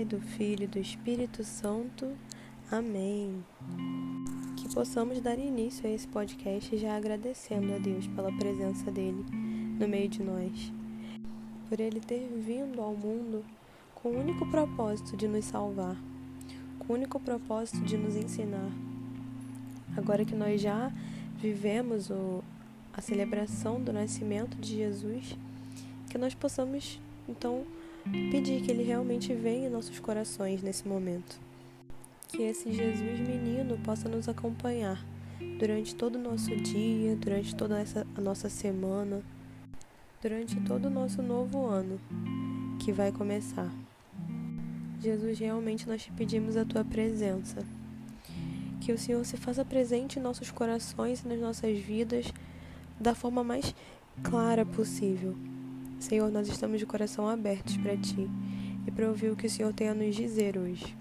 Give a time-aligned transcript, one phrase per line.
[0.00, 2.10] Pai, do Filho e do Espírito Santo.
[2.70, 3.44] Amém.
[4.56, 9.22] Que possamos dar início a esse podcast já agradecendo a Deus pela presença dele
[9.78, 10.72] no meio de nós,
[11.68, 13.44] por ele ter vindo ao mundo
[13.94, 15.96] com o único propósito de nos salvar,
[16.78, 18.70] com o único propósito de nos ensinar.
[19.98, 20.90] Agora que nós já
[21.36, 22.42] vivemos o,
[22.90, 25.36] a celebração do nascimento de Jesus,
[26.08, 26.98] que nós possamos
[27.28, 27.66] então
[28.30, 31.38] pedir que ele realmente venha em nossos corações nesse momento.
[32.28, 35.04] Que esse Jesus menino possa nos acompanhar
[35.58, 39.22] durante todo o nosso dia, durante toda essa, a nossa semana,
[40.22, 42.00] durante todo o nosso novo ano
[42.78, 43.70] que vai começar.
[45.00, 47.64] Jesus, realmente nós te pedimos a tua presença.
[48.80, 52.32] Que o Senhor se faça presente em nossos corações e nas nossas vidas
[52.98, 53.74] da forma mais
[54.22, 55.36] clara possível
[56.00, 58.26] Senhor, nós estamos de coração abertos para Ti
[58.86, 60.96] e para ouvir o que o Senhor tem a nos dizer hoje.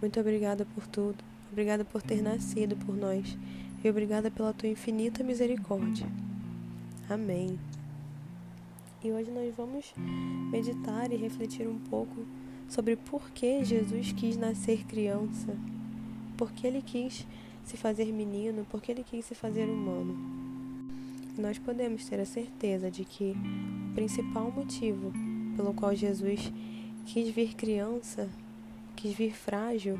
[0.00, 1.22] Muito obrigada por tudo,
[1.52, 3.36] obrigada por ter nascido por nós
[3.84, 6.06] e obrigada pela Tua infinita misericórdia.
[7.08, 7.58] Amém.
[9.04, 9.92] E hoje nós vamos
[10.50, 12.24] meditar e refletir um pouco
[12.66, 15.54] sobre por que Jesus quis nascer criança,
[16.34, 17.26] por que ele quis
[17.62, 20.43] se fazer menino, por que ele quis se fazer humano
[21.36, 23.34] nós podemos ter a certeza de que
[23.90, 25.12] o principal motivo
[25.56, 26.52] pelo qual Jesus
[27.06, 28.28] quis vir criança,
[28.96, 29.98] quis vir frágil,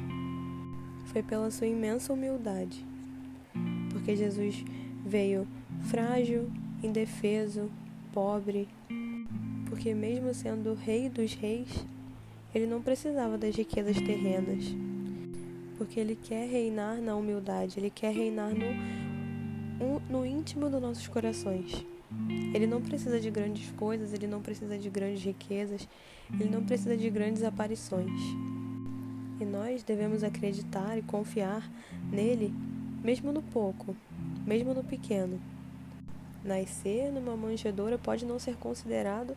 [1.06, 2.84] foi pela sua imensa humildade.
[3.90, 4.64] Porque Jesus
[5.04, 5.46] veio
[5.88, 6.50] frágil,
[6.82, 7.70] indefeso,
[8.12, 8.68] pobre,
[9.68, 11.84] porque mesmo sendo o rei dos reis,
[12.54, 14.64] ele não precisava das riquezas terrenas.
[15.76, 19.13] Porque ele quer reinar na humildade, ele quer reinar no
[20.08, 21.84] no íntimo dos nossos corações.
[22.54, 25.88] Ele não precisa de grandes coisas, ele não precisa de grandes riquezas,
[26.38, 28.12] ele não precisa de grandes aparições.
[29.40, 31.68] E nós devemos acreditar e confiar
[32.10, 32.54] nele,
[33.02, 33.96] mesmo no pouco,
[34.46, 35.40] mesmo no pequeno.
[36.44, 39.36] Nascer numa manjedoura pode não ser considerado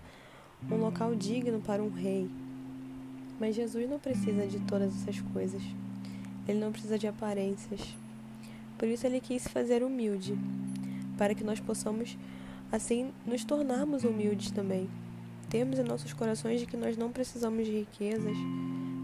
[0.70, 2.30] um local digno para um rei,
[3.40, 5.62] mas Jesus não precisa de todas essas coisas.
[6.48, 7.82] Ele não precisa de aparências.
[8.78, 10.38] Por isso ele quis se fazer humilde,
[11.18, 12.18] para que nós possamos
[12.72, 14.90] assim nos tornarmos humildes também.
[15.50, 18.38] Temos em nossos corações de que nós não precisamos de riquezas,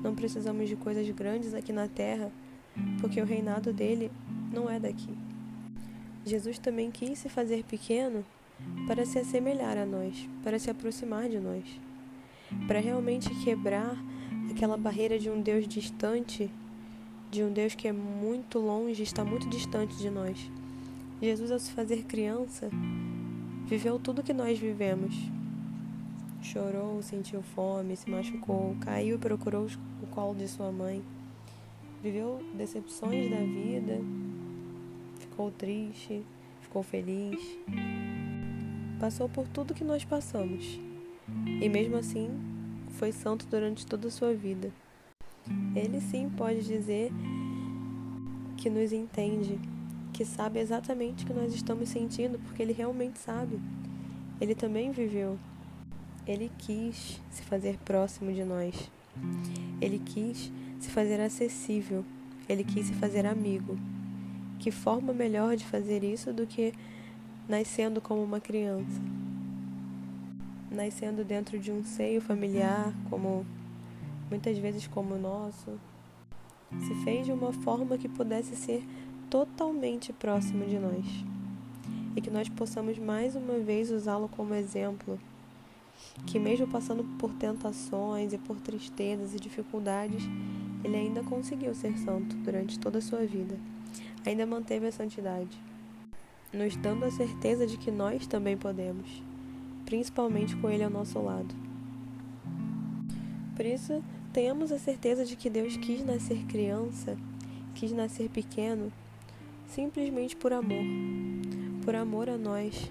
[0.04, 2.32] não precisamos de coisas grandes aqui na terra,
[3.00, 4.12] porque o reinado dele
[4.52, 5.18] não é daqui.
[6.26, 8.26] Jesus também quis se fazer pequeno
[8.88, 11.64] para se assemelhar a nós, para se aproximar de nós,
[12.68, 13.98] para realmente quebrar
[14.52, 16.50] aquela barreira de um Deus distante
[17.34, 20.38] de um Deus que é muito longe, está muito distante de nós.
[21.20, 22.70] Jesus, ao se fazer criança,
[23.66, 25.16] viveu tudo que nós vivemos.
[26.44, 29.66] Chorou, sentiu fome, se machucou, caiu e procurou
[30.04, 31.02] o colo de sua mãe.
[32.04, 34.00] Viveu decepções da vida,
[35.18, 36.22] ficou triste,
[36.62, 37.40] ficou feliz.
[39.00, 40.80] Passou por tudo que nós passamos.
[41.60, 42.30] E mesmo assim,
[42.90, 44.72] foi santo durante toda a sua vida.
[45.76, 47.12] Ele sim pode dizer
[48.58, 49.60] que nos entende,
[50.14, 53.60] que sabe exatamente o que nós estamos sentindo, porque ele realmente sabe.
[54.40, 55.38] Ele também viveu.
[56.26, 58.90] Ele quis se fazer próximo de nós.
[59.82, 62.06] Ele quis se fazer acessível.
[62.48, 63.78] Ele quis se fazer amigo.
[64.60, 66.74] Que forma melhor de fazer isso do que
[67.48, 69.02] nascendo como uma criança?
[70.72, 73.46] Nascendo dentro de um seio familiar, como
[74.34, 75.80] muitas vezes como o nosso,
[76.88, 78.84] se fez de uma forma que pudesse ser
[79.30, 81.06] totalmente próximo de nós
[82.16, 85.20] e que nós possamos mais uma vez usá-lo como exemplo.
[86.26, 90.24] Que, mesmo passando por tentações e por tristezas e dificuldades,
[90.84, 93.56] ele ainda conseguiu ser santo durante toda a sua vida,
[94.26, 95.62] ainda manteve a santidade,
[96.52, 99.24] nos dando a certeza de que nós também podemos,
[99.86, 101.54] principalmente com ele ao nosso lado.
[103.56, 104.04] Por isso,
[104.34, 107.16] Tenhamos a certeza de que Deus quis nascer criança,
[107.76, 108.92] quis nascer pequeno,
[109.68, 110.84] simplesmente por amor.
[111.86, 112.90] Por amor a nós,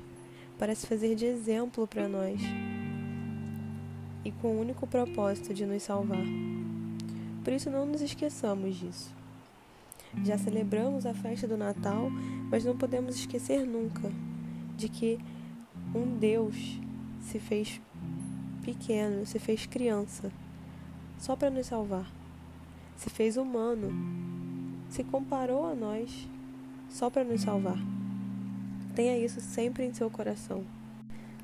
[0.56, 2.40] para se fazer de exemplo para nós.
[4.24, 6.24] e com o único propósito de nos salvar.
[7.42, 9.12] Por isso, não nos esqueçamos disso.
[10.24, 12.08] Já celebramos a festa do Natal,
[12.50, 14.12] mas não podemos esquecer nunca
[14.76, 15.18] de que
[15.94, 16.54] um Deus
[17.20, 17.80] se fez
[18.64, 20.30] pequeno, se fez criança,
[21.22, 22.10] só para nos salvar.
[22.96, 23.92] Se fez humano,
[24.90, 26.26] se comparou a nós
[26.90, 27.78] só para nos salvar.
[28.96, 30.64] Tenha isso sempre em seu coração.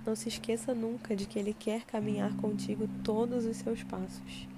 [0.05, 4.49] Não se esqueça nunca de que Ele quer caminhar contigo todos os seus passos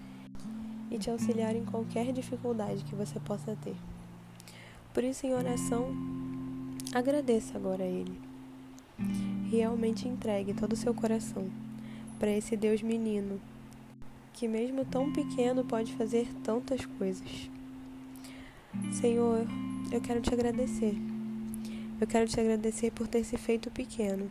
[0.91, 3.77] e te auxiliar em qualquer dificuldade que você possa ter.
[4.95, 5.95] Por isso, em oração,
[6.95, 8.19] agradeça agora a Ele.
[9.51, 11.47] Realmente entregue todo o seu coração
[12.19, 13.39] para esse Deus menino,
[14.33, 17.51] que mesmo tão pequeno pode fazer tantas coisas.
[18.93, 19.47] Senhor,
[19.93, 20.95] eu quero te agradecer.
[22.01, 24.31] Eu quero te agradecer por ter se feito pequeno.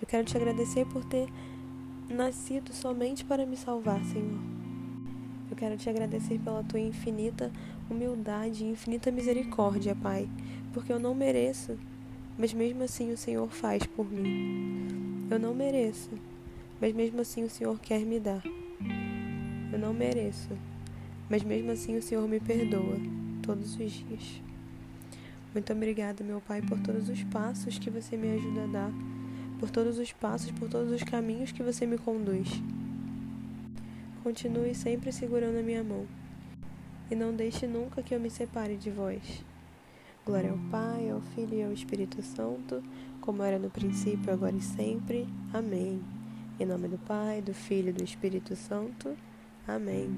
[0.00, 1.28] Eu quero te agradecer por ter
[2.08, 4.40] nascido somente para me salvar, Senhor.
[5.50, 7.52] Eu quero te agradecer pela tua infinita
[7.88, 10.28] humildade e infinita misericórdia, Pai,
[10.72, 11.78] porque eu não mereço,
[12.38, 15.26] mas mesmo assim o Senhor faz por mim.
[15.30, 16.10] Eu não mereço,
[16.80, 18.42] mas mesmo assim o Senhor quer me dar.
[19.72, 20.50] Eu não mereço,
[21.28, 22.96] mas mesmo assim o Senhor me perdoa
[23.42, 24.42] todos os dias.
[25.52, 28.92] Muito obrigada, meu Pai, por todos os passos que você me ajuda a dar,
[29.58, 32.48] por todos os passos, por todos os caminhos que você me conduz.
[34.22, 36.06] Continue sempre segurando a minha mão
[37.10, 39.44] e não deixe nunca que eu me separe de vós.
[40.24, 42.82] Glória ao Pai, ao Filho e ao Espírito Santo,
[43.20, 45.26] como era no princípio, agora e sempre.
[45.52, 46.00] Amém.
[46.58, 49.16] Em nome do Pai, do Filho e do Espírito Santo.
[49.70, 50.10] Amém.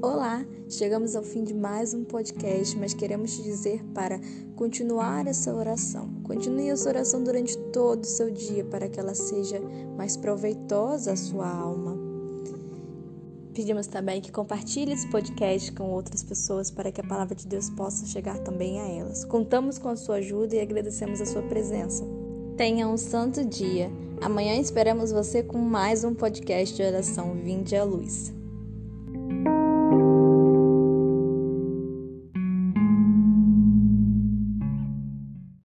[0.00, 4.20] Olá, chegamos ao fim de mais um podcast, mas queremos te dizer para
[4.54, 6.08] continuar essa oração.
[6.22, 9.60] Continue essa oração durante todo o seu dia para que ela seja
[9.96, 11.99] mais proveitosa à sua alma.
[13.54, 17.68] Pedimos também que compartilhe esse podcast com outras pessoas para que a palavra de Deus
[17.70, 19.24] possa chegar também a elas.
[19.24, 22.04] Contamos com a sua ajuda e agradecemos a sua presença.
[22.56, 23.90] Tenha um santo dia.
[24.20, 28.39] Amanhã esperamos você com mais um podcast de oração Vinde à Luz.